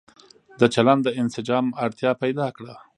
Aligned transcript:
د 0.59 0.61
چلن 0.73 0.97
د 1.03 1.07
انسجام 1.21 1.65
اړتيا 1.83 2.11
پيدا 2.23 2.47
کړه 2.57 2.73